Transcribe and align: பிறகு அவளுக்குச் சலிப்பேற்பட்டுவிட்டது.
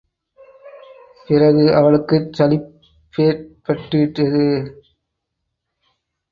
பிறகு 1.27 1.75
அவளுக்குச் 1.75 2.33
சலிப்பேற்பட்டுவிட்டது. 2.33 4.43